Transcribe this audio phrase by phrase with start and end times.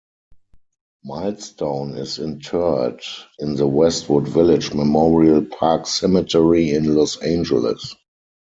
[1.03, 3.01] Milestone is interred
[3.37, 7.93] in the Westwood Village Memorial Park Cemetery in Los Angeles.